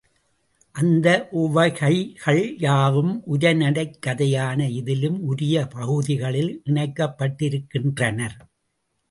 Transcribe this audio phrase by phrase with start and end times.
[0.75, 1.07] அந்த
[1.31, 8.19] உவகைகள் யாவும் உரைநடைக் கதையான இதிலும் உரிய பகுதிகளில் இணைக்கப்பட்டிருக்கின்றன.